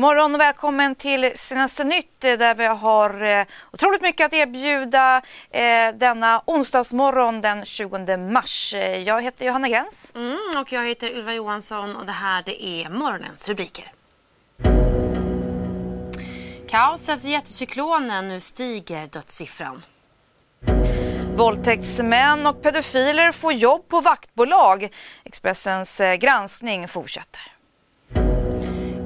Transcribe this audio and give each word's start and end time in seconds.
God 0.00 0.06
morgon 0.06 0.34
och 0.34 0.40
välkommen 0.40 0.94
till 0.94 1.32
Senaste 1.34 1.84
nytt 1.84 2.24
eh, 2.24 2.38
där 2.38 2.54
vi 2.54 2.66
har 2.66 3.22
eh, 3.22 3.44
otroligt 3.72 4.02
mycket 4.02 4.26
att 4.26 4.32
erbjuda 4.32 5.22
eh, 5.50 5.94
denna 5.94 6.42
onsdagsmorgon 6.46 7.40
den 7.40 7.64
20 7.64 8.16
mars. 8.16 8.74
Jag 9.04 9.22
heter 9.22 9.46
Johanna 9.46 9.68
Gräns. 9.68 10.12
Mm, 10.14 10.38
och 10.60 10.72
jag 10.72 10.86
heter 10.86 11.10
Ylva 11.10 11.34
Johansson 11.34 11.96
och 11.96 12.06
det 12.06 12.12
här 12.12 12.42
det 12.46 12.64
är 12.64 12.88
morgonens 12.88 13.48
rubriker. 13.48 13.92
Kaos 16.68 17.08
efter 17.08 17.28
jättecyklonen, 17.28 18.28
nu 18.28 18.40
stiger 18.40 19.06
dödssiffran. 19.06 19.82
Våldtäktsmän 21.36 22.46
och 22.46 22.62
pedofiler 22.62 23.32
får 23.32 23.52
jobb 23.52 23.88
på 23.88 24.00
vaktbolag. 24.00 24.88
Expressens 25.24 26.00
granskning 26.18 26.88
fortsätter. 26.88 27.59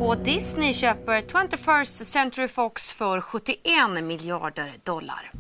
Och 0.01 0.19
Disney 0.19 0.75
köper 0.75 1.21
21st 1.21 2.05
Century 2.05 2.49
Fox 2.49 2.93
för 2.93 3.21
71 3.21 3.59
miljarder 4.03 4.73
dollar. 4.85 5.31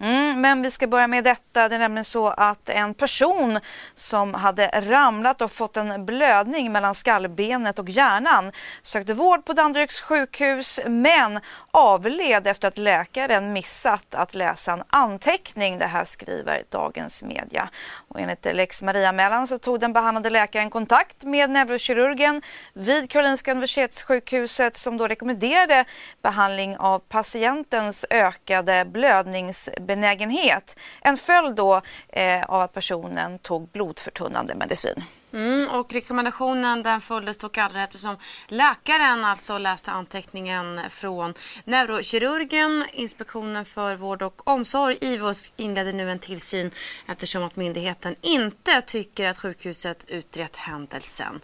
Mm, 0.00 0.40
men 0.40 0.62
vi 0.62 0.70
ska 0.70 0.86
börja 0.86 1.06
med 1.06 1.24
detta. 1.24 1.68
Det 1.68 1.74
är 1.74 1.78
nämligen 1.78 2.04
så 2.04 2.28
att 2.28 2.68
en 2.68 2.94
person 2.94 3.58
som 3.94 4.34
hade 4.34 4.68
ramlat 4.68 5.42
och 5.42 5.52
fått 5.52 5.76
en 5.76 6.06
blödning 6.06 6.72
mellan 6.72 6.94
skallbenet 6.94 7.78
och 7.78 7.88
hjärnan 7.88 8.52
sökte 8.82 9.14
vård 9.14 9.44
på 9.44 9.52
Danderyds 9.52 10.00
sjukhus 10.00 10.80
men 10.86 11.40
avled 11.70 12.46
efter 12.46 12.68
att 12.68 12.78
läkaren 12.78 13.52
missat 13.52 14.14
att 14.14 14.34
läsa 14.34 14.72
en 14.72 14.82
anteckning. 14.88 15.78
Det 15.78 15.86
här 15.86 16.04
skriver 16.04 16.62
Dagens 16.70 17.22
Media. 17.22 17.68
Och 18.08 18.20
enligt 18.20 18.44
Lex 18.44 18.82
Maria-anmälan 18.82 19.46
så 19.46 19.58
tog 19.58 19.80
den 19.80 19.92
behandlade 19.92 20.30
läkaren 20.30 20.70
kontakt 20.70 21.24
med 21.24 21.50
neurokirurgen 21.50 22.42
vid 22.74 23.10
Karolinska 23.10 23.50
Universitetssjukhuset 23.50 24.76
som 24.76 24.96
då 24.96 25.08
rekommenderade 25.08 25.84
behandling 26.22 26.76
av 26.76 26.98
patientens 26.98 28.04
ökade 28.10 28.84
blödnings 28.84 29.68
blödningsbenägenhet. 29.86 30.76
En 31.00 31.16
följd 31.16 31.56
då 31.56 31.82
eh, 32.08 32.44
av 32.44 32.60
att 32.60 32.72
personen 32.72 33.38
tog 33.38 33.68
blodförtunnande 33.68 34.54
medicin. 34.54 35.04
Mm, 35.32 35.68
och 35.68 35.92
rekommendationen 35.92 36.82
den 36.82 37.00
följdes 37.00 37.38
dock 37.38 37.58
aldrig 37.58 37.84
eftersom 37.84 38.16
läkaren 38.48 39.24
alltså 39.24 39.58
läste 39.58 39.90
anteckningen 39.90 40.80
från 40.90 41.34
neurokirurgen. 41.64 42.84
Inspektionen 42.92 43.64
för 43.64 43.96
vård 43.96 44.22
och 44.22 44.48
omsorg, 44.48 44.96
IVOS, 45.00 45.54
inledde 45.56 45.92
nu 45.92 46.10
en 46.10 46.18
tillsyn 46.18 46.70
eftersom 47.08 47.44
att 47.44 47.56
myndigheten 47.56 48.16
inte 48.20 48.80
tycker 48.80 49.26
att 49.26 49.38
sjukhuset 49.38 50.04
utrett 50.08 50.56
händelsen 50.56 51.40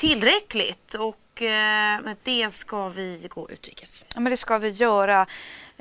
tillräckligt. 0.00 0.94
Och 0.94 1.42
eh, 1.42 2.00
med 2.02 2.16
det 2.22 2.50
ska 2.50 2.88
vi 2.88 3.26
gå 3.30 3.50
utrikes. 3.50 4.04
Ja, 4.14 4.20
men 4.20 4.30
det 4.30 4.36
ska 4.36 4.58
vi 4.58 4.68
göra. 4.68 5.26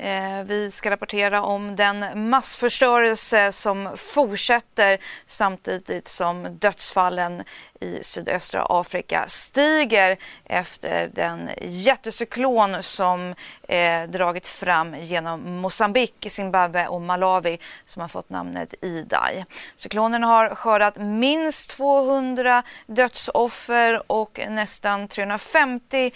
Eh, 0.02 0.44
vi 0.44 0.72
ska 0.72 0.90
rapportera 0.90 1.42
om 1.42 1.76
den 1.76 2.30
massförstörelse 2.30 3.52
som 3.52 3.90
fortsätter 3.96 4.98
samtidigt 5.26 6.08
som 6.08 6.58
dödsfallen 6.60 7.44
i 7.80 8.04
sydöstra 8.04 8.66
Afrika 8.70 9.24
stiger 9.28 10.18
efter 10.46 11.08
den 11.08 11.50
jättecyklon 11.62 12.84
som 12.84 13.36
eh, 13.68 14.04
dragit 14.10 14.48
fram 14.48 14.96
genom 14.96 15.62
Mosambik, 15.62 16.26
Zimbabwe 16.30 16.88
och 16.88 17.02
Malawi 17.02 17.60
som 17.86 18.02
har 18.02 18.08
fått 18.08 18.30
namnet 18.30 18.74
Idai. 18.82 19.46
Cyklonen 19.76 20.24
har 20.24 20.56
skördat 20.56 20.98
minst 20.98 21.70
200 21.70 22.64
dödsoffer 22.88 24.12
och 24.12 24.40
nästan 24.50 25.08
350 25.08 26.12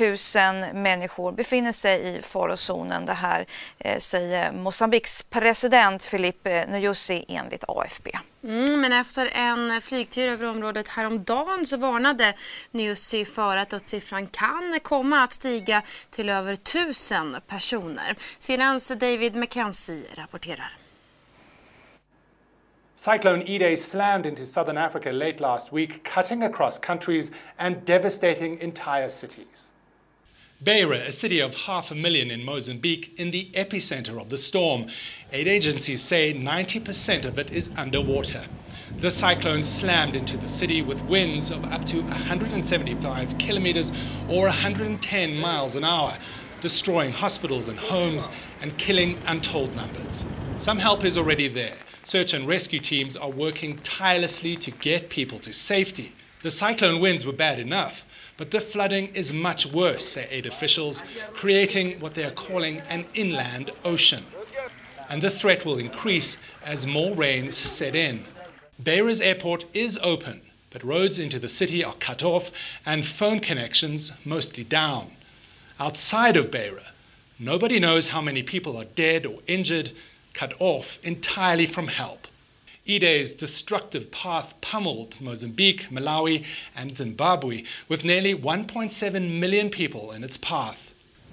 000 0.00 0.74
människor 0.74 1.32
befinner 1.32 1.72
sig 1.72 2.16
i 2.16 2.22
farozonen. 2.22 3.03
Det 3.06 3.12
här 3.12 3.46
eh, 3.78 3.98
säger 3.98 4.52
Mosambiks 4.52 5.22
president 5.22 6.10
Philippe 6.10 6.66
Nyusi 6.66 7.24
enligt 7.28 7.64
AFP. 7.68 8.10
Mm, 8.44 8.80
men 8.80 8.92
efter 8.92 9.30
en 9.32 9.80
flygtur 9.80 10.28
över 10.28 10.46
området 10.46 10.88
häromdagen 10.88 11.66
så 11.66 11.76
varnade 11.76 12.34
Nyusi 12.70 13.24
för 13.24 13.56
att 13.56 13.70
dödssiffran 13.70 14.26
kan 14.26 14.78
komma 14.82 15.22
att 15.22 15.32
stiga 15.32 15.82
till 16.10 16.28
över 16.28 16.56
tusen 16.56 17.36
personer. 17.46 18.14
CNNs 18.38 18.88
David 18.88 19.34
McKenzie 19.34 20.04
rapporterar. 20.14 20.76
Cyclone 22.96 23.42
Idai 23.42 23.76
slammed 23.76 24.26
into 24.26 24.46
southern 24.46 24.78
Africa 24.78 25.12
late 25.12 25.40
last 25.40 25.72
week, 25.72 26.04
cutting 26.04 26.42
across 26.44 26.78
countries 26.78 27.32
and 27.58 27.84
devastating 27.84 28.58
entire 28.60 29.10
cities. 29.10 29.70
Beira, 30.64 31.08
a 31.08 31.12
city 31.12 31.40
of 31.40 31.52
half 31.52 31.90
a 31.90 31.94
million 31.94 32.30
in 32.30 32.42
Mozambique, 32.42 33.10
in 33.18 33.30
the 33.30 33.50
epicenter 33.54 34.18
of 34.18 34.30
the 34.30 34.38
storm. 34.38 34.86
Aid 35.30 35.46
agencies 35.46 36.02
say 36.08 36.32
90% 36.32 37.26
of 37.26 37.38
it 37.38 37.50
is 37.50 37.68
underwater. 37.76 38.46
The 39.02 39.10
cyclone 39.20 39.64
slammed 39.80 40.16
into 40.16 40.38
the 40.38 40.58
city 40.58 40.80
with 40.80 41.02
winds 41.02 41.50
of 41.50 41.64
up 41.64 41.84
to 41.88 42.00
175 42.00 43.38
kilometers 43.38 43.90
or 44.30 44.46
110 44.46 45.36
miles 45.36 45.74
an 45.74 45.84
hour, 45.84 46.16
destroying 46.62 47.12
hospitals 47.12 47.68
and 47.68 47.78
homes 47.78 48.22
and 48.62 48.78
killing 48.78 49.18
untold 49.26 49.76
numbers. 49.76 50.64
Some 50.64 50.78
help 50.78 51.04
is 51.04 51.18
already 51.18 51.52
there. 51.52 51.76
Search 52.06 52.32
and 52.32 52.48
rescue 52.48 52.80
teams 52.80 53.18
are 53.18 53.30
working 53.30 53.78
tirelessly 53.98 54.56
to 54.56 54.70
get 54.70 55.10
people 55.10 55.40
to 55.40 55.52
safety. 55.68 56.12
The 56.42 56.52
cyclone 56.52 57.02
winds 57.02 57.26
were 57.26 57.32
bad 57.32 57.58
enough, 57.58 57.94
but 58.36 58.50
the 58.50 58.60
flooding 58.72 59.14
is 59.14 59.32
much 59.32 59.66
worse, 59.72 60.02
say 60.12 60.26
aid 60.30 60.46
officials, 60.46 60.96
creating 61.34 62.00
what 62.00 62.14
they 62.14 62.24
are 62.24 62.34
calling 62.34 62.80
an 62.90 63.06
inland 63.14 63.70
ocean. 63.84 64.24
And 65.08 65.22
the 65.22 65.30
threat 65.30 65.64
will 65.64 65.78
increase 65.78 66.36
as 66.64 66.86
more 66.86 67.14
rains 67.14 67.54
set 67.78 67.94
in. 67.94 68.24
Beira's 68.82 69.20
airport 69.20 69.64
is 69.72 69.96
open, 70.02 70.42
but 70.72 70.82
roads 70.82 71.18
into 71.18 71.38
the 71.38 71.48
city 71.48 71.84
are 71.84 71.94
cut 72.00 72.22
off 72.22 72.44
and 72.84 73.04
phone 73.18 73.38
connections 73.40 74.10
mostly 74.24 74.64
down. 74.64 75.12
Outside 75.78 76.36
of 76.36 76.50
Beira, 76.50 76.82
nobody 77.38 77.78
knows 77.78 78.08
how 78.08 78.20
many 78.20 78.42
people 78.42 78.76
are 78.76 78.84
dead 78.84 79.26
or 79.26 79.40
injured, 79.46 79.92
cut 80.32 80.52
off 80.58 80.86
entirely 81.02 81.72
from 81.72 81.86
help. 81.86 82.26
Idai's 82.86 83.34
destructive 83.36 84.10
path 84.10 84.52
pummeled 84.60 85.14
Mozambique, 85.18 85.80
Malawi, 85.90 86.44
and 86.76 86.96
Zimbabwe, 86.96 87.62
with 87.88 88.04
nearly 88.04 88.34
1.7 88.34 89.40
million 89.40 89.70
people 89.70 90.12
in 90.12 90.22
its 90.22 90.36
path. 90.42 90.76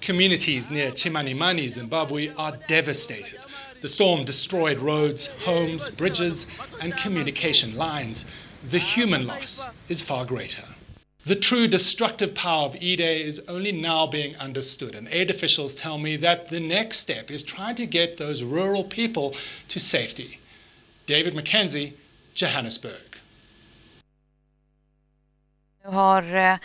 Communities 0.01 0.63
near 0.71 0.91
Chimanimani, 0.91 1.73
Zimbabwe, 1.73 2.33
are 2.35 2.57
devastated. 2.67 3.39
The 3.81 3.89
storm 3.89 4.23
destroyed 4.25 4.79
roads, 4.79 5.27
homes, 5.41 5.81
bridges, 5.97 6.45
and 6.79 6.93
communication 7.03 7.75
lines. 7.75 8.23
The 8.63 8.79
human 8.79 9.27
loss 9.27 9.61
is 9.89 10.01
far 10.07 10.25
greater. 10.25 10.65
The 11.27 11.35
true 11.35 11.67
destructive 11.67 12.33
power 12.33 12.69
of 12.69 12.75
Idai 12.75 13.27
is 13.27 13.41
only 13.47 13.71
now 13.71 14.07
being 14.07 14.35
understood, 14.37 14.95
and 14.95 15.07
aid 15.09 15.29
officials 15.29 15.73
tell 15.75 15.97
me 15.97 16.17
that 16.17 16.49
the 16.49 16.59
next 16.59 17.01
step 17.01 17.29
is 17.29 17.43
trying 17.43 17.75
to 17.75 17.85
get 17.85 18.17
those 18.17 18.41
rural 18.41 18.85
people 18.85 19.35
to 19.69 19.79
safety. 19.79 20.40
David 21.11 21.35
Mackenzie, 21.35 21.93
Johannesburg. 22.33 23.21
Nu 25.83 25.89
har 25.89 26.35
eh, 26.35 26.55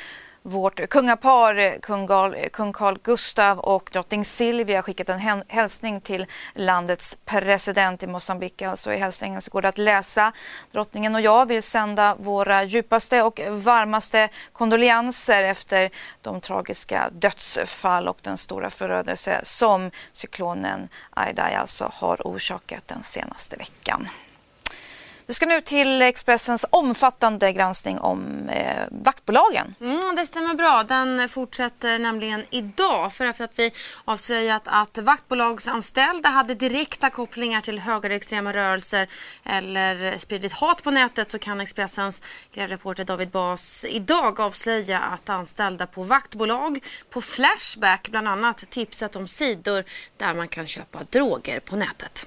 vårt 0.43 0.89
kungapar, 0.89 1.59
eh, 1.59 1.73
kung 1.83 2.07
Carl, 2.07 2.35
kung 2.53 2.73
Carl 2.73 2.99
Gustav 3.03 3.59
och 3.59 3.91
drottning 3.93 4.25
Silvia 4.25 4.83
skickat 4.83 5.09
en 5.09 5.43
hälsning 5.49 6.01
till 6.01 6.27
landets 6.55 7.19
president 7.25 8.03
i 8.03 8.07
Mosambik. 8.07 8.63
Alltså 8.63 8.93
I 8.93 8.97
hälsningen 8.97 9.41
så 9.41 9.51
går 9.51 9.63
det 9.63 9.69
att 9.69 9.79
läsa. 9.79 10.33
Drottningen 10.73 11.15
och 11.15 11.21
jag 11.21 11.49
vill 11.49 11.63
sända 11.63 12.15
våra 12.15 12.63
djupaste 12.63 13.23
och 13.23 13.41
varmaste 13.49 14.29
kondolenser 14.53 15.45
efter 15.45 15.91
de 16.23 16.41
tragiska 16.41 17.11
dödsfall 17.13 18.09
och 18.09 18.19
den 18.23 18.39
stora 18.39 18.71
förödelse 18.71 19.41
som 19.43 19.91
cyklonen 20.13 20.89
Idai 21.31 21.55
alltså 21.55 21.91
har 21.95 22.21
orsakat 22.25 22.89
den 22.89 23.03
senaste 23.03 23.57
veckan. 23.57 24.09
Vi 25.29 25.35
ska 25.35 25.47
nu 25.47 25.61
till 25.61 26.03
Expressens 26.03 26.67
omfattande 26.71 27.53
granskning 27.53 27.99
om 27.99 28.49
eh, 28.49 28.83
vaktbolagen. 28.91 29.75
Mm, 29.81 30.15
det 30.17 30.27
stämmer 30.27 30.55
bra. 30.55 30.83
Den 30.83 31.29
fortsätter 31.29 31.99
nämligen 31.99 32.45
idag 32.51 33.13
för 33.13 33.27
efter 33.27 33.45
att 33.45 33.59
vi 33.59 33.73
avslöjat 34.05 34.63
att 34.65 34.99
vaktbolagsanställda 34.99 36.29
hade 36.29 36.55
direkta 36.55 37.11
kopplingar 37.11 37.61
till 37.61 37.79
högerextrema 37.79 38.53
rörelser 38.53 39.09
eller 39.45 40.19
spridit 40.19 40.53
hat 40.53 40.83
på 40.83 40.91
nätet 40.91 41.31
så 41.31 41.39
kan 41.39 41.61
Expressens 41.61 42.23
grävreporter 42.55 43.05
David 43.05 43.31
Bas 43.31 43.87
idag 43.89 44.41
avslöja 44.41 44.99
att 44.99 45.29
anställda 45.29 45.87
på 45.87 46.03
vaktbolag 46.03 46.79
på 47.11 47.21
Flashback 47.21 48.09
bland 48.09 48.29
annat 48.29 48.71
tipsat 48.71 49.17
om 49.17 49.29
sidor 49.29 49.85
där 50.17 50.35
man 50.35 50.49
kan 50.49 50.67
köpa 50.67 50.99
droger 51.11 51.61
på 51.61 51.77
nätet. 51.77 52.27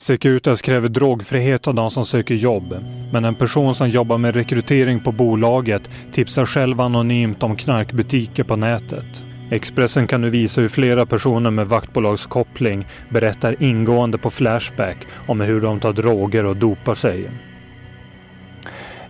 Securitas 0.00 0.62
kräver 0.62 0.88
drogfrihet 0.88 1.68
av 1.68 1.74
de 1.74 1.90
som 1.90 2.06
söker 2.06 2.34
jobb. 2.34 2.84
Men 3.12 3.24
en 3.24 3.34
person 3.34 3.74
som 3.74 3.88
jobbar 3.88 4.18
med 4.18 4.34
rekrytering 4.34 5.00
på 5.00 5.12
bolaget 5.12 5.90
tipsar 6.12 6.46
själv 6.46 6.80
anonymt 6.80 7.42
om 7.42 7.56
knarkbutiker 7.56 8.44
på 8.44 8.56
nätet. 8.56 9.24
Expressen 9.50 10.06
kan 10.06 10.20
nu 10.20 10.30
visa 10.30 10.60
hur 10.60 10.68
flera 10.68 11.06
personer 11.06 11.50
med 11.50 11.66
vaktbolagskoppling 11.66 12.86
berättar 13.10 13.62
ingående 13.62 14.18
på 14.18 14.30
Flashback 14.30 14.96
om 15.26 15.40
hur 15.40 15.60
de 15.60 15.80
tar 15.80 15.92
droger 15.92 16.44
och 16.44 16.56
dopar 16.56 16.94
sig. 16.94 17.30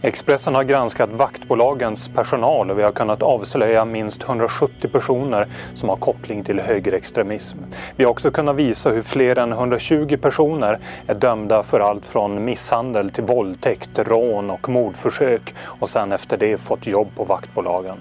Expressen 0.02 0.54
har 0.54 0.64
granskat 0.64 1.10
vaktbolagens 1.12 2.08
personal 2.08 2.70
och 2.70 2.78
vi 2.78 2.82
har 2.82 2.92
kunnat 2.92 3.22
avslöja 3.22 3.84
minst 3.84 4.22
170 4.22 4.88
personer 4.88 5.46
som 5.74 5.88
har 5.88 5.96
koppling 5.96 6.44
till 6.44 6.60
högerextremism. 6.60 7.58
Vi 7.96 8.04
har 8.04 8.10
också 8.10 8.30
kunnat 8.30 8.56
visa 8.56 8.90
hur 8.90 9.02
fler 9.02 9.38
än 9.38 9.52
120 9.52 10.16
personer 10.16 10.78
är 11.06 11.14
dömda 11.14 11.62
för 11.62 11.80
allt 11.80 12.06
från 12.06 12.44
misshandel 12.44 13.10
till 13.10 13.24
våldtäkt, 13.24 13.98
rån 13.98 14.50
och 14.50 14.68
mordförsök 14.68 15.54
och 15.60 15.88
sen 15.88 16.12
efter 16.12 16.36
det 16.36 16.56
fått 16.56 16.86
jobb 16.86 17.08
på 17.16 17.24
vaktbolagen. 17.24 17.96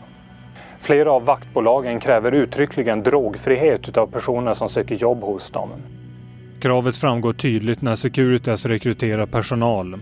Flera 0.79 1.11
av 1.11 1.25
vaktbolagen 1.25 1.99
kräver 1.99 2.31
uttryckligen 2.31 3.03
drogfrihet 3.03 3.97
av 3.97 4.07
personer 4.07 4.53
som 4.53 4.69
söker 4.69 4.95
jobb 4.95 5.21
hos 5.21 5.49
dem. 5.49 5.69
Kravet 6.59 6.97
framgår 6.97 7.33
tydligt 7.33 7.81
när 7.81 7.95
Securitas 7.95 8.65
rekryterar 8.65 9.25
personal. 9.25 9.99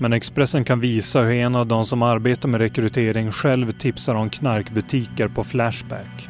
Men 0.00 0.12
Expressen 0.12 0.64
kan 0.64 0.80
visa 0.80 1.20
hur 1.20 1.32
en 1.32 1.54
av 1.54 1.66
de 1.66 1.86
som 1.86 2.02
arbetar 2.02 2.48
med 2.48 2.60
rekrytering 2.60 3.32
själv 3.32 3.72
tipsar 3.72 4.14
om 4.14 4.30
knarkbutiker 4.30 5.28
på 5.28 5.44
Flashback. 5.44 6.28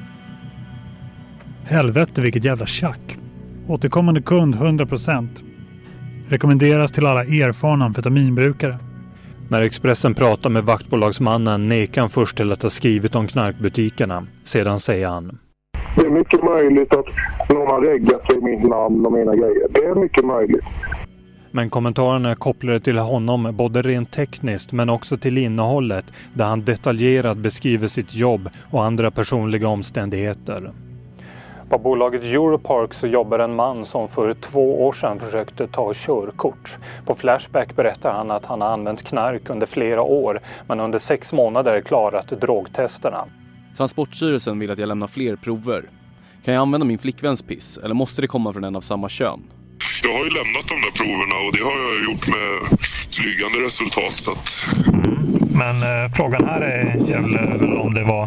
Helvete 1.64 2.20
vilket 2.20 2.44
jävla 2.44 2.66
tjack. 2.66 3.18
Återkommande 3.68 4.22
kund 4.22 4.54
100%. 4.54 5.28
Rekommenderas 6.28 6.92
till 6.92 7.06
alla 7.06 7.24
erfarna 7.24 7.84
amfetaminbrukare. 7.84 8.78
När 9.50 9.62
Expressen 9.62 10.14
pratar 10.14 10.50
med 10.50 10.64
vaktbolagsmannen 10.64 11.68
nekar 11.68 12.00
han 12.00 12.10
först 12.10 12.36
till 12.36 12.52
att 12.52 12.62
ha 12.62 12.70
skrivit 12.70 13.14
om 13.14 13.26
knarkbutikerna. 13.26 14.26
Sedan 14.44 14.80
säger 14.80 15.06
han. 15.06 15.38
Det 15.96 16.06
är 16.06 16.10
mycket 16.10 16.44
möjligt 16.44 16.94
att 16.94 17.06
någon 17.48 17.66
har 17.66 17.80
reggat 17.80 18.26
sig 18.26 18.42
mitt 18.42 18.62
namn 18.62 19.06
och 19.06 19.12
mina 19.12 19.36
grejer. 19.36 19.66
Det 19.70 19.84
är 19.84 19.94
mycket 19.94 20.24
möjligt. 20.24 20.64
Men 21.50 21.70
kommentarerna 21.70 22.34
kopplade 22.34 22.80
till 22.80 22.98
honom 22.98 23.50
både 23.56 23.82
rent 23.82 24.10
tekniskt 24.10 24.72
men 24.72 24.90
också 24.90 25.16
till 25.16 25.38
innehållet 25.38 26.12
där 26.34 26.44
han 26.44 26.64
detaljerat 26.64 27.38
beskriver 27.38 27.86
sitt 27.86 28.14
jobb 28.14 28.50
och 28.70 28.84
andra 28.84 29.10
personliga 29.10 29.68
omständigheter. 29.68 30.72
På 31.68 31.78
bolaget 31.78 32.24
Europark 32.24 32.94
så 32.94 33.06
jobbar 33.06 33.38
en 33.38 33.54
man 33.54 33.84
som 33.84 34.08
för 34.08 34.32
två 34.32 34.86
år 34.86 34.92
sedan 34.92 35.18
försökte 35.18 35.66
ta 35.66 35.92
körkort. 35.94 36.78
På 37.06 37.14
Flashback 37.14 37.76
berättar 37.76 38.12
han 38.12 38.30
att 38.30 38.46
han 38.46 38.60
har 38.60 38.68
använt 38.68 39.02
knark 39.02 39.50
under 39.50 39.66
flera 39.66 40.02
år 40.02 40.40
men 40.66 40.80
under 40.80 40.98
sex 40.98 41.32
månader 41.32 41.80
klarat 41.80 42.28
drogtesterna. 42.28 43.24
Transportstyrelsen 43.76 44.58
vill 44.58 44.70
att 44.70 44.78
jag 44.78 44.88
lämnar 44.88 45.06
fler 45.06 45.36
prover. 45.36 45.84
Kan 46.44 46.54
jag 46.54 46.60
använda 46.60 46.86
min 46.86 46.98
flickväns 46.98 47.42
piss 47.42 47.78
eller 47.78 47.94
måste 47.94 48.22
det 48.22 48.28
komma 48.28 48.52
från 48.52 48.64
en 48.64 48.76
av 48.76 48.80
samma 48.80 49.08
kön? 49.08 49.42
Jag 50.02 50.12
har 50.12 50.24
ju 50.24 50.30
lämnat 50.30 50.68
de 50.72 50.76
där 50.86 50.94
proverna 51.00 51.36
och 51.44 51.52
det 51.56 51.62
har 51.68 51.76
jag 51.84 51.96
gjort 52.08 52.26
med 52.36 52.78
flygande 53.16 53.58
resultat. 53.66 54.12
Så 54.12 54.32
att... 54.32 54.46
Men 55.60 55.76
eh, 55.76 56.12
frågan 56.16 56.44
här 56.48 56.60
är, 56.60 56.84
gäller 57.10 57.58
väl 57.58 57.76
om 57.78 57.94
det 57.94 58.04
var 58.04 58.24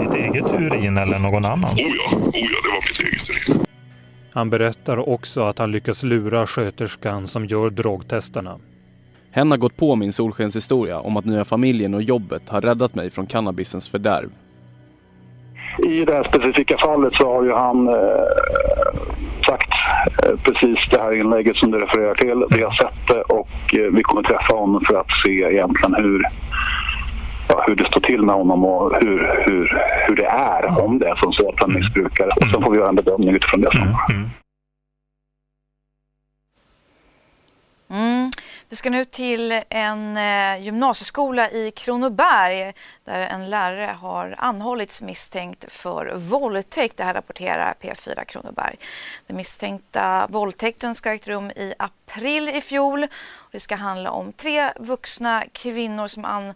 ditt 0.00 0.14
eget 0.24 0.54
urin 0.60 0.98
eller 0.98 1.18
någon 1.18 1.44
annan? 1.44 1.70
Oh 1.70 1.92
ja, 2.00 2.16
oh 2.16 2.46
ja 2.52 2.58
det 2.64 2.70
var 2.74 2.82
mitt 2.88 3.00
eget 3.08 3.30
urin. 3.30 3.64
Han 4.32 4.50
berättar 4.50 5.08
också 5.08 5.42
att 5.42 5.58
han 5.58 5.72
lyckas 5.72 6.02
lura 6.02 6.46
sköterskan 6.46 7.26
som 7.26 7.46
gör 7.46 7.70
drogtesterna. 7.70 8.58
Hen 9.30 9.50
har 9.50 9.58
gått 9.58 9.76
på 9.76 9.96
min 9.96 10.12
solskenshistoria 10.12 10.98
om 11.00 11.16
att 11.16 11.24
nya 11.24 11.44
familjen 11.44 11.94
och 11.94 12.02
jobbet 12.02 12.48
har 12.48 12.60
räddat 12.60 12.94
mig 12.94 13.10
från 13.10 13.26
cannabisens 13.26 13.88
fördärv. 13.88 14.30
I 15.88 16.04
det 16.04 16.12
här 16.12 16.28
specifika 16.28 16.78
fallet 16.78 17.14
så 17.14 17.32
har 17.32 17.44
ju 17.44 17.52
han 17.52 17.88
eh, 17.88 17.94
sagt 19.48 19.72
eh, 20.24 20.36
precis 20.44 20.78
det 20.90 20.98
här 20.98 21.12
inlägget 21.12 21.56
som 21.56 21.70
du 21.70 21.78
refererar 21.78 22.14
till. 22.14 22.44
Vi 22.50 22.62
har 22.62 22.72
sett 22.72 23.06
det 23.08 23.20
och 23.20 23.74
eh, 23.74 23.92
vi 23.92 24.02
kommer 24.02 24.22
träffa 24.22 24.54
honom 24.54 24.80
för 24.88 24.96
att 25.00 25.10
se 25.24 25.30
egentligen 25.30 25.94
hur, 25.94 26.22
ja, 27.48 27.64
hur 27.66 27.74
det 27.74 27.88
står 27.88 28.00
till 28.00 28.22
med 28.22 28.34
honom 28.34 28.64
och 28.64 28.96
hur, 29.00 29.18
hur, 29.46 29.82
hur 30.06 30.16
det 30.16 30.26
är, 30.26 30.84
om 30.84 30.98
det 30.98 31.08
är 31.08 31.16
som 31.16 31.32
så 31.32 31.48
att 31.48 31.60
han 31.60 31.74
missbrukar. 31.74 32.26
Och 32.26 32.48
sen 32.52 32.62
får 32.62 32.70
vi 32.70 32.78
göra 32.78 32.88
en 32.88 32.94
bedömning 32.94 33.34
utifrån 33.34 33.60
det. 33.60 33.70
Sen. 33.72 33.88
Mm. 34.16 34.28
Vi 38.70 38.76
ska 38.76 38.90
nu 38.90 39.04
till 39.04 39.62
en 39.68 40.16
eh, 40.16 40.62
gymnasieskola 40.62 41.50
i 41.50 41.70
Kronoberg 41.70 42.72
där 43.04 43.20
en 43.20 43.50
lärare 43.50 43.96
har 44.00 44.34
anhållits 44.38 45.02
misstänkt 45.02 45.72
för 45.72 46.14
våldtäkt. 46.16 46.96
Det 46.96 47.04
här 47.04 47.14
rapporterar 47.14 47.74
P4 47.80 48.24
Kronoberg. 48.24 48.76
Den 49.26 49.36
misstänkta 49.36 50.26
våldtäkten 50.30 50.94
ska 50.94 51.08
ha 51.08 51.14
ägt 51.14 51.28
rum 51.28 51.50
i 51.50 51.74
april 51.78 52.48
i 52.48 52.60
fjol. 52.60 53.06
Det 53.52 53.60
ska 53.60 53.76
handla 53.76 54.10
om 54.10 54.32
tre 54.32 54.72
vuxna 54.76 55.44
kvinnor 55.52 56.08
som 56.08 56.24
an, 56.24 56.54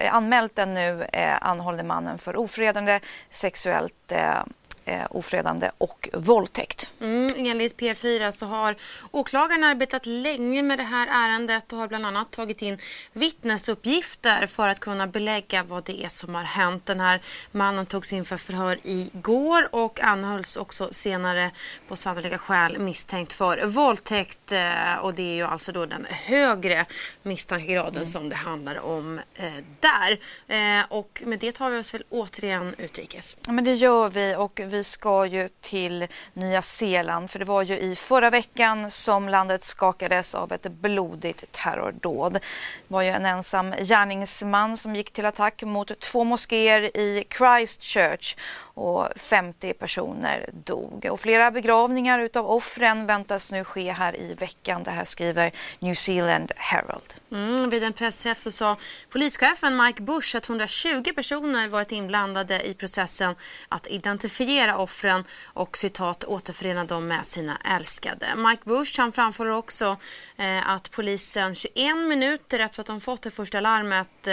eh, 0.00 0.14
anmält 0.14 0.56
den 0.56 0.74
nu 0.74 1.02
eh, 1.12 1.36
anhållne 1.40 1.82
mannen 1.82 2.18
för 2.18 2.36
ofredande, 2.36 3.00
sexuellt 3.30 4.12
eh, 4.12 4.42
eh, 4.86 5.06
ofredande 5.10 5.70
och 5.78 6.08
våldtäkt. 6.12 6.92
Mm, 7.00 7.32
enligt 7.36 7.76
P4 7.76 8.30
så 8.30 8.46
har 8.46 8.76
åklagaren 9.10 9.64
arbetat 9.64 10.06
länge 10.06 10.62
med 10.62 10.78
det 10.78 10.84
här 10.84 11.08
ärendet 11.10 11.72
och 11.72 11.78
har 11.78 11.88
bland 11.88 12.06
annat 12.06 12.30
tagit 12.30 12.62
in 12.62 12.78
vittnesuppgifter 13.12 14.46
för 14.46 14.68
att 14.68 14.80
kunna 14.80 15.06
belägga 15.06 15.62
vad 15.62 15.84
det 15.84 16.04
är 16.04 16.08
som 16.08 16.34
har 16.34 16.42
hänt. 16.42 16.86
Den 16.86 17.00
här 17.00 17.20
mannen 17.52 17.86
togs 17.86 18.12
in 18.12 18.24
för 18.24 18.36
förhör 18.36 18.78
igår 18.82 19.68
och 19.72 20.00
anhölls 20.00 20.56
också 20.56 20.88
senare 20.90 21.50
på 21.88 21.96
sannolika 21.96 22.38
skäl 22.38 22.78
misstänkt 22.78 23.32
för 23.32 23.66
våldtäkt 23.66 24.52
eh, 24.52 24.94
och 25.02 25.14
det 25.14 25.22
är 25.22 25.34
ju 25.34 25.42
alltså 25.42 25.72
då 25.72 25.86
den 25.86 26.06
högre 26.10 26.86
misstankegraden 27.22 27.96
mm. 27.96 28.06
som 28.06 28.28
det 28.28 28.36
handlar 28.36 28.78
om 28.78 29.20
eh, 29.34 29.44
där. 29.80 30.18
Eh, 30.48 30.84
och 30.88 31.22
med 31.26 31.38
det 31.38 31.52
tar 31.52 31.70
vi 31.70 31.78
oss 31.78 31.94
väl 31.94 32.04
återigen 32.10 32.74
utrikes. 32.78 33.36
Ja, 33.46 33.52
men 33.52 33.64
det 33.64 33.74
gör 33.74 34.08
vi 34.08 34.36
och 34.36 34.60
vi 34.64 34.75
vi 34.76 34.84
ska 34.84 35.26
ju 35.26 35.48
till 35.60 36.06
Nya 36.32 36.62
Zeeland 36.62 37.30
för 37.30 37.38
det 37.38 37.44
var 37.44 37.62
ju 37.62 37.78
i 37.78 37.96
förra 37.96 38.30
veckan 38.30 38.90
som 38.90 39.28
landet 39.28 39.62
skakades 39.62 40.34
av 40.34 40.52
ett 40.52 40.62
blodigt 40.62 41.52
terrordåd. 41.52 42.32
Det 42.32 42.40
var 42.88 43.02
ju 43.02 43.08
en 43.08 43.26
ensam 43.26 43.70
gärningsman 43.70 44.76
som 44.76 44.96
gick 44.96 45.10
till 45.10 45.26
attack 45.26 45.62
mot 45.62 46.00
två 46.00 46.24
moskéer 46.24 46.96
i 46.96 47.24
Christchurch 47.38 48.36
och 48.76 49.08
50 49.16 49.72
personer 49.72 50.50
dog. 50.52 51.08
Och 51.10 51.20
flera 51.20 51.50
begravningar 51.50 52.18
utav 52.18 52.50
offren 52.50 53.06
väntas 53.06 53.52
nu 53.52 53.64
ske 53.64 53.92
här 53.92 54.20
i 54.20 54.34
veckan. 54.34 54.82
Det 54.82 54.90
här 54.90 55.04
skriver 55.04 55.52
New 55.78 55.94
Zealand 55.94 56.52
Herald. 56.56 57.14
Mm, 57.32 57.70
vid 57.70 57.84
en 57.84 57.92
pressträff 57.92 58.38
så 58.38 58.50
sa 58.50 58.76
polischefen 59.10 59.76
Mike 59.76 60.02
Bush 60.02 60.36
att 60.36 60.48
120 60.48 61.12
personer 61.14 61.68
varit 61.68 61.92
inblandade 61.92 62.68
i 62.68 62.74
processen 62.74 63.34
att 63.68 63.86
identifiera 63.86 64.78
offren 64.78 65.24
och 65.44 65.76
citat 65.76 66.24
återförena 66.24 66.84
dem 66.84 67.08
med 67.08 67.26
sina 67.26 67.58
älskade. 67.64 68.26
Mike 68.36 68.62
Bush 68.64 69.00
han 69.00 69.12
framför 69.12 69.46
också 69.46 69.96
eh, 70.36 70.70
att 70.70 70.90
polisen 70.90 71.54
21 71.54 71.96
minuter 71.96 72.58
efter 72.58 72.80
att 72.80 72.86
de 72.86 73.00
fått 73.00 73.22
det 73.22 73.30
första 73.30 73.60
larmet 73.60 74.26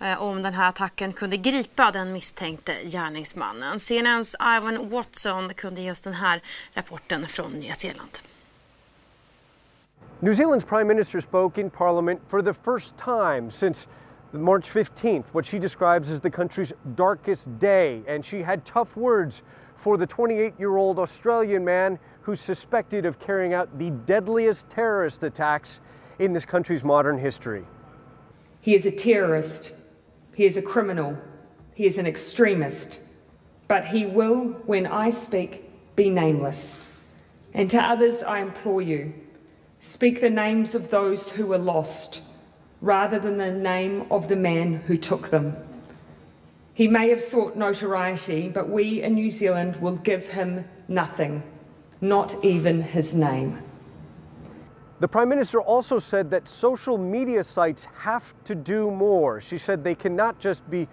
eh, 0.00 0.22
om 0.22 0.42
den 0.42 0.54
här 0.54 0.68
attacken 0.68 1.12
kunde 1.12 1.36
gripa 1.36 1.90
den 1.90 2.12
misstänkte 2.12 2.74
gärningsmannen. 2.84 3.77
CNNs 3.78 4.34
Ivan 4.40 4.90
Watson 4.90 5.54
kunde 5.54 5.80
ge 5.80 5.90
oss 5.90 6.00
den 6.00 6.14
här 6.14 6.40
rapporten 6.74 7.26
från 7.26 7.52
Nya 7.60 7.74
Zeeland. 7.74 8.18
New 10.20 10.34
Zealand's 10.34 10.64
Prime 10.64 10.88
Minister 10.88 11.20
spoke 11.20 11.60
in 11.60 11.70
Parliament 11.70 12.20
for 12.28 12.42
the 12.42 12.52
first 12.52 12.96
time 12.96 13.50
since 13.50 13.86
March 14.32 14.68
15th, 14.68 15.24
what 15.32 15.46
she 15.46 15.58
describes 15.58 16.10
as 16.10 16.20
the 16.20 16.30
country's 16.30 16.72
darkest 16.96 17.46
day. 17.58 18.02
And 18.06 18.24
she 18.24 18.42
had 18.42 18.64
tough 18.64 18.96
words 18.96 19.42
for 19.76 19.96
the 19.96 20.06
28 20.06 20.54
year 20.58 20.76
old 20.76 20.98
Australian 20.98 21.64
man 21.64 21.98
who's 22.22 22.40
suspected 22.40 23.06
of 23.06 23.18
carrying 23.18 23.54
out 23.54 23.78
the 23.78 23.90
deadliest 24.06 24.68
terrorist 24.68 25.22
attacks 25.22 25.80
in 26.18 26.32
this 26.32 26.44
country's 26.44 26.84
modern 26.84 27.18
history. 27.18 27.64
He 28.60 28.74
is 28.74 28.84
a 28.86 28.90
terrorist. 28.90 29.72
He 30.34 30.44
is 30.44 30.56
a 30.56 30.62
criminal. 30.62 31.16
He 31.74 31.86
is 31.86 31.96
an 31.96 32.06
extremist. 32.06 33.00
But 33.68 33.84
he 33.84 34.06
will, 34.06 34.38
when 34.66 34.86
I 34.86 35.10
speak, 35.10 35.70
be 35.94 36.08
nameless. 36.08 36.82
And 37.54 37.70
to 37.70 37.80
others, 37.80 38.22
I 38.22 38.40
implore 38.40 38.82
you 38.82 39.12
speak 39.80 40.20
the 40.20 40.30
names 40.30 40.74
of 40.74 40.90
those 40.90 41.30
who 41.30 41.46
were 41.46 41.58
lost 41.58 42.22
rather 42.80 43.18
than 43.18 43.38
the 43.38 43.52
name 43.52 44.06
of 44.10 44.28
the 44.28 44.36
man 44.36 44.74
who 44.74 44.96
took 44.96 45.28
them. 45.28 45.56
He 46.74 46.88
may 46.88 47.08
have 47.10 47.22
sought 47.22 47.56
notoriety, 47.56 48.48
but 48.48 48.68
we 48.68 49.02
in 49.02 49.14
New 49.14 49.30
Zealand 49.30 49.76
will 49.76 49.96
give 49.96 50.28
him 50.28 50.64
nothing, 50.86 51.42
not 52.00 52.44
even 52.44 52.80
his 52.82 53.14
name. 53.14 53.62
The 55.00 55.08
Prime 55.08 55.28
Minister 55.28 55.60
also 55.60 55.98
said 55.98 56.30
that 56.30 56.48
social 56.48 56.98
media 56.98 57.44
sites 57.44 57.86
have 57.96 58.34
to 58.44 58.54
do 58.54 58.90
more. 58.90 59.40
She 59.40 59.58
said 59.58 59.84
they 59.84 59.94
cannot 59.94 60.40
just 60.40 60.68
be 60.70 60.88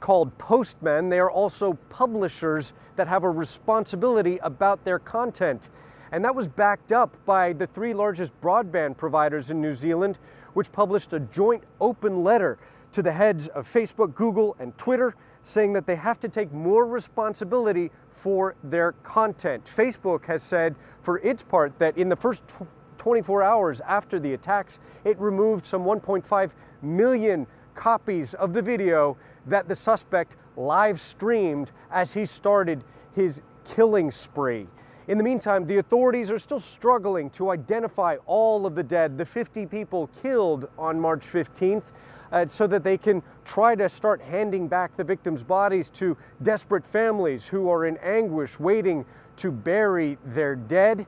called 0.00 0.36
postmen, 0.38 1.08
they 1.08 1.18
are 1.18 1.30
also 1.30 1.74
publishers 1.90 2.72
that 2.96 3.08
have 3.08 3.24
a 3.24 3.30
responsibility 3.30 4.38
about 4.42 4.84
their 4.84 4.98
content. 4.98 5.70
And 6.12 6.24
that 6.24 6.34
was 6.34 6.48
backed 6.48 6.92
up 6.92 7.16
by 7.26 7.52
the 7.52 7.66
three 7.66 7.92
largest 7.94 8.32
broadband 8.40 8.96
providers 8.96 9.50
in 9.50 9.60
New 9.60 9.74
Zealand, 9.74 10.18
which 10.54 10.72
published 10.72 11.12
a 11.12 11.20
joint 11.20 11.64
open 11.80 12.24
letter 12.24 12.58
to 12.92 13.02
the 13.02 13.12
heads 13.12 13.48
of 13.48 13.70
Facebook, 13.70 14.14
Google, 14.14 14.56
and 14.58 14.76
Twitter, 14.78 15.14
saying 15.42 15.72
that 15.74 15.86
they 15.86 15.96
have 15.96 16.18
to 16.20 16.28
take 16.28 16.52
more 16.52 16.86
responsibility 16.86 17.90
for 18.10 18.56
their 18.64 18.92
content. 19.02 19.64
Facebook 19.64 20.24
has 20.26 20.42
said, 20.42 20.74
for 21.02 21.18
its 21.18 21.42
part, 21.42 21.78
that 21.78 21.96
in 21.96 22.08
the 22.08 22.16
first 22.16 22.42
24 22.98 23.42
hours 23.42 23.80
after 23.82 24.18
the 24.18 24.34
attacks, 24.34 24.78
it 25.04 25.18
removed 25.20 25.66
some 25.66 25.84
1.5 25.84 26.50
million 26.82 27.46
copies 27.78 28.34
of 28.34 28.52
the 28.52 28.60
video 28.60 29.16
that 29.46 29.68
the 29.68 29.74
suspect 29.74 30.36
live 30.56 31.00
streamed 31.00 31.70
as 31.92 32.12
he 32.12 32.26
started 32.26 32.82
his 33.14 33.40
killing 33.64 34.10
spree. 34.10 34.66
In 35.06 35.16
the 35.16 35.24
meantime, 35.24 35.64
the 35.64 35.78
authorities 35.78 36.30
are 36.30 36.40
still 36.40 36.58
struggling 36.60 37.30
to 37.30 37.50
identify 37.50 38.16
all 38.26 38.66
of 38.66 38.74
the 38.74 38.82
dead, 38.82 39.16
the 39.16 39.24
50 39.24 39.64
people 39.66 40.10
killed 40.20 40.68
on 40.76 41.00
March 41.00 41.24
15th, 41.32 41.84
uh, 42.32 42.46
so 42.46 42.66
that 42.66 42.82
they 42.82 42.98
can 42.98 43.22
try 43.44 43.74
to 43.76 43.88
start 43.88 44.20
handing 44.20 44.68
back 44.68 44.94
the 44.96 45.04
victims' 45.04 45.42
bodies 45.42 45.88
to 45.90 46.16
desperate 46.42 46.84
families 46.84 47.46
who 47.46 47.70
are 47.70 47.86
in 47.86 47.96
anguish 47.98 48.58
waiting 48.58 49.06
to 49.36 49.50
bury 49.50 50.18
their 50.26 50.56
dead. 50.56 51.06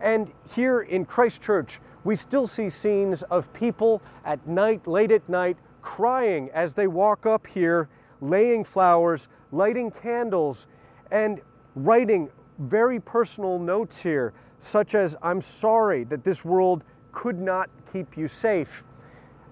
And 0.00 0.32
here 0.54 0.80
in 0.80 1.04
Christchurch, 1.04 1.78
we 2.04 2.16
still 2.16 2.46
see 2.46 2.70
scenes 2.70 3.22
of 3.24 3.52
people 3.52 4.00
at 4.24 4.44
night, 4.48 4.86
late 4.86 5.12
at 5.12 5.28
night, 5.28 5.56
crying 5.86 6.50
as 6.52 6.74
they 6.74 6.88
walk 6.88 7.26
up 7.26 7.46
here, 7.46 7.88
laying 8.20 8.64
flowers, 8.64 9.28
lighting 9.52 9.88
candles, 9.88 10.66
and 11.12 11.40
writing 11.76 12.28
very 12.58 12.98
personal 12.98 13.56
notes 13.60 14.00
here, 14.00 14.32
such 14.58 14.96
as, 14.96 15.14
I'm 15.22 15.40
sorry 15.40 16.02
that 16.04 16.24
this 16.24 16.44
world 16.44 16.82
could 17.12 17.38
not 17.38 17.70
keep 17.92 18.16
you 18.16 18.26
safe. 18.26 18.82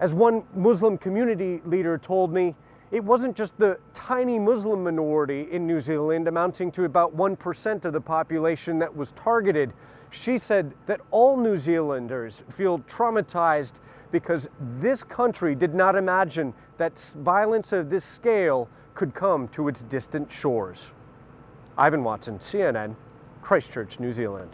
As 0.00 0.12
one 0.12 0.42
Muslim 0.56 0.98
community 0.98 1.62
leader 1.64 1.98
told 1.98 2.32
me, 2.32 2.56
it 2.94 3.02
wasn't 3.02 3.34
just 3.34 3.58
the 3.58 3.76
tiny 3.92 4.38
Muslim 4.38 4.84
minority 4.84 5.48
in 5.50 5.66
New 5.66 5.80
Zealand, 5.80 6.28
amounting 6.28 6.70
to 6.70 6.84
about 6.84 7.16
1% 7.16 7.84
of 7.84 7.92
the 7.92 8.00
population, 8.00 8.78
that 8.78 8.96
was 8.96 9.10
targeted. 9.16 9.72
She 10.12 10.38
said 10.38 10.72
that 10.86 11.00
all 11.10 11.36
New 11.36 11.56
Zealanders 11.56 12.42
feel 12.50 12.78
traumatized 12.78 13.72
because 14.12 14.48
this 14.78 15.02
country 15.02 15.56
did 15.56 15.74
not 15.74 15.96
imagine 15.96 16.54
that 16.78 16.96
violence 17.18 17.72
of 17.72 17.90
this 17.90 18.04
scale 18.04 18.68
could 18.94 19.12
come 19.12 19.48
to 19.48 19.66
its 19.66 19.82
distant 19.82 20.30
shores. 20.30 20.92
Ivan 21.76 22.04
Watson, 22.04 22.38
CNN, 22.38 22.94
Christchurch, 23.42 23.98
New 23.98 24.12
Zealand. 24.12 24.52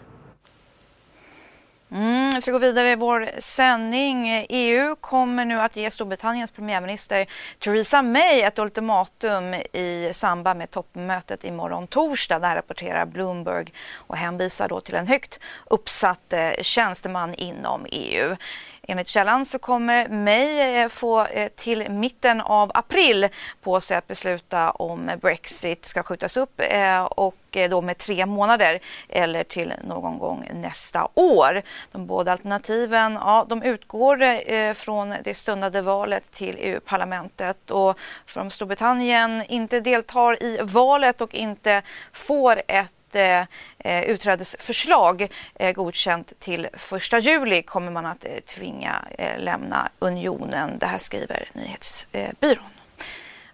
Mm, 1.92 2.30
vi 2.34 2.40
ska 2.40 2.52
gå 2.52 2.58
vidare 2.58 2.90
i 2.90 2.96
vår 2.96 3.30
sändning. 3.38 4.46
EU 4.48 4.96
kommer 4.96 5.44
nu 5.44 5.60
att 5.60 5.76
ge 5.76 5.90
Storbritanniens 5.90 6.50
premiärminister 6.50 7.26
Theresa 7.58 8.02
May 8.02 8.40
ett 8.40 8.58
ultimatum 8.58 9.54
i 9.54 10.10
samband 10.12 10.58
med 10.58 10.70
toppmötet 10.70 11.44
imorgon 11.44 11.86
torsdag. 11.86 12.38
Det 12.38 12.46
här 12.46 12.56
rapporterar 12.56 13.06
Bloomberg 13.06 13.72
och 13.94 14.16
hänvisar 14.16 14.68
då 14.68 14.80
till 14.80 14.94
en 14.94 15.06
högt 15.06 15.40
uppsatt 15.70 16.32
eh, 16.32 16.50
tjänsteman 16.62 17.34
inom 17.34 17.86
EU. 17.90 18.36
Enligt 18.90 19.08
källan 19.08 19.44
så 19.44 19.58
kommer 19.58 20.08
May 20.08 20.82
eh, 20.82 20.88
få 20.88 21.26
eh, 21.26 21.48
till 21.48 21.90
mitten 21.90 22.40
av 22.40 22.70
april 22.74 23.28
på 23.62 23.80
sig 23.80 23.96
att 23.96 24.06
besluta 24.06 24.70
om 24.70 25.10
Brexit 25.20 25.84
ska 25.84 26.02
skjutas 26.02 26.36
upp 26.36 26.60
eh, 26.70 27.02
och 27.02 27.36
då 27.70 27.80
med 27.80 27.98
tre 27.98 28.26
månader 28.26 28.80
eller 29.08 29.44
till 29.44 29.72
någon 29.84 30.18
gång 30.18 30.50
nästa 30.54 31.08
år. 31.14 31.62
De 31.92 32.06
båda 32.06 32.32
alternativen 32.32 33.12
ja, 33.12 33.46
de 33.48 33.62
utgår 33.62 34.74
från 34.74 35.14
det 35.24 35.34
stundande 35.34 35.80
valet 35.80 36.30
till 36.30 36.56
EU-parlamentet 36.60 37.70
och 37.70 37.98
för 38.26 38.40
om 38.40 38.50
Storbritannien 38.50 39.42
inte 39.48 39.80
deltar 39.80 40.42
i 40.42 40.58
valet 40.62 41.20
och 41.20 41.34
inte 41.34 41.82
får 42.12 42.62
ett 42.68 42.99
eh, 43.16 43.40
eh 43.78 44.02
utträdesförslag 44.02 45.28
eh, 45.54 45.72
godkänt 45.72 46.32
till 46.38 46.64
1 46.64 47.24
juli 47.24 47.62
kommer 47.62 47.90
man 47.90 48.06
att 48.06 48.24
eh, 48.24 48.30
tvinga 48.46 49.04
eh, 49.18 49.38
lämna 49.38 49.88
unionen. 49.98 50.78
Det 50.78 50.86
här 50.86 50.98
skriver 50.98 51.48
Nyhetsbyrån. 51.52 52.64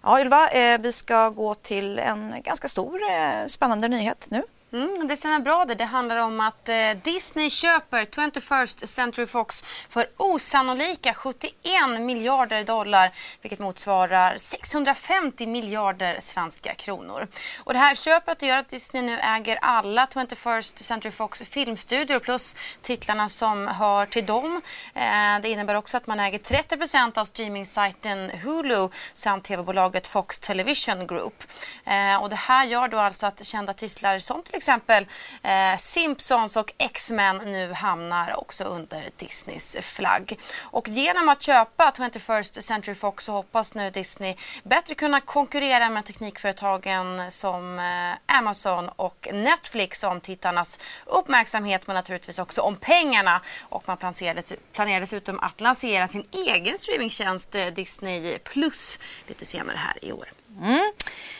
Ja, 0.03 0.21
Ylva, 0.21 0.49
eh, 0.49 0.79
vi 0.79 0.91
ska 0.91 1.29
gå 1.29 1.53
till 1.53 1.99
en 1.99 2.33
ganska 2.43 2.67
stor 2.67 3.01
eh, 3.11 3.45
spännande 3.47 3.87
nyhet 3.87 4.27
nu. 4.31 4.43
Mm, 4.73 5.07
det 5.07 5.17
stämmer 5.17 5.39
bra 5.39 5.65
det. 5.65 5.75
Det 5.75 5.83
handlar 5.85 6.17
om 6.17 6.41
att 6.41 6.69
eh, 6.69 6.75
Disney 7.03 7.49
köper 7.49 8.05
21st 8.05 8.85
Century 8.85 9.25
Fox 9.25 9.63
för 9.89 10.05
osannolika 10.17 11.13
71 11.13 11.53
miljarder 11.99 12.63
dollar 12.63 13.11
vilket 13.41 13.59
motsvarar 13.59 14.37
650 14.37 15.47
miljarder 15.47 16.17
svenska 16.19 16.73
kronor. 16.73 17.27
Och 17.63 17.73
det 17.73 17.79
här 17.79 17.95
köpet 17.95 18.41
gör 18.41 18.57
att 18.57 18.67
Disney 18.67 19.03
nu 19.03 19.17
äger 19.19 19.59
alla 19.61 20.05
21st 20.05 20.77
Century 20.77 21.11
Fox 21.11 21.41
filmstudior 21.41 22.19
plus 22.19 22.55
titlarna 22.81 23.29
som 23.29 23.67
hör 23.67 24.05
till 24.05 24.25
dem. 24.25 24.61
Eh, 24.93 25.41
det 25.41 25.49
innebär 25.49 25.75
också 25.75 25.97
att 25.97 26.07
man 26.07 26.19
äger 26.19 26.39
30% 26.39 27.17
av 27.17 27.25
streamingsajten 27.25 28.29
Hulu 28.43 28.89
samt 29.13 29.43
tv-bolaget 29.43 30.07
Fox 30.07 30.39
Television 30.39 31.07
Group. 31.07 31.43
Eh, 31.85 32.21
och 32.21 32.29
det 32.29 32.35
här 32.35 32.65
gör 32.65 32.87
då 32.87 32.97
alltså 32.97 33.25
att 33.25 33.45
kända 33.45 33.73
titlar 33.73 34.19
som 34.19 34.43
till 34.43 34.56
exempel 34.57 35.07
eh, 35.43 35.77
Simpsons 35.77 36.55
och 36.55 36.73
X-Men 36.77 37.37
nu 37.37 37.73
hamnar 37.73 38.39
också 38.39 38.63
under 38.63 39.09
Disneys 39.17 39.77
flagg. 39.81 40.39
Och 40.61 40.87
genom 40.87 41.29
att 41.29 41.41
köpa 41.41 41.93
21st 41.97 42.61
Century 42.61 42.95
Fox 42.95 43.23
så 43.23 43.31
hoppas 43.31 43.73
nu 43.73 43.89
Disney 43.89 44.35
bättre 44.63 44.95
kunna 44.95 45.21
konkurrera 45.21 45.89
med 45.89 46.05
teknikföretagen 46.05 47.31
som 47.31 47.79
eh, 47.79 48.37
Amazon 48.37 48.89
och 48.89 49.27
Netflix 49.33 50.03
om 50.03 50.21
tittarnas 50.21 50.79
uppmärksamhet 51.05 51.87
men 51.87 51.95
naturligtvis 51.95 52.39
också 52.39 52.61
om 52.61 52.75
pengarna. 52.75 53.41
Och 53.61 53.83
man 53.87 53.97
planerar, 53.97 54.43
planerar 54.73 54.99
dessutom 54.99 55.39
att 55.39 55.61
lansera 55.61 56.07
sin 56.07 56.25
egen 56.31 56.77
streamingtjänst 56.77 57.55
eh, 57.55 57.65
Disney 57.65 58.37
Plus 58.37 58.99
lite 59.27 59.45
senare 59.45 59.77
här 59.77 60.05
i 60.05 60.11
år. 60.11 60.36
Mm. 60.61 60.91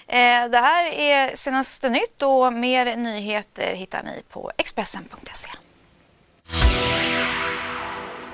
Eh, 0.07 0.51
det 0.51 0.57
här 0.57 0.93
är 0.93 1.35
senaste 1.35 1.89
nytt 1.89 2.23
och 2.23 2.53
mer 2.53 2.95
nyheter 2.95 3.75
hittar 3.75 4.03
ni 4.03 4.21
på 4.29 4.51
Expressen.se. 4.57 5.49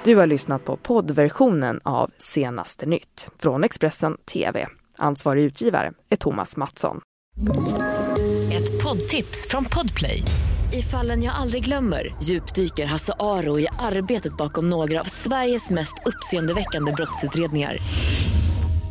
Du 0.04 0.16
har 0.16 0.28
lyssnat 0.28 0.66
på 0.66 0.78
poddversionen 0.78 1.80
av 1.84 2.12
Senaste 2.18 2.86
nytt 2.86 3.30
från 3.40 3.64
Expressen 3.64 4.18
TV. 4.18 4.68
Ansvarig 4.98 5.44
utgivare 5.44 5.94
är 6.10 6.16
Thomas 6.16 6.58
Mattsson. 6.58 7.02
Ett 8.54 8.84
poddtips 8.84 9.48
från 9.50 9.66
Podplay. 9.66 10.24
I 10.74 10.82
fallen 10.82 11.24
jag 11.24 11.36
aldrig 11.36 11.66
glömmer 11.66 12.16
djupdyker 12.24 12.86
Hasse 12.86 13.14
Aro 13.20 13.60
i 13.60 13.68
arbetet 13.80 14.38
bakom 14.38 14.70
några 14.70 15.00
av 15.00 15.04
Sveriges 15.04 15.70
mest 15.70 15.96
uppseendeväckande 16.06 16.92
brottsutredningar 16.92 17.78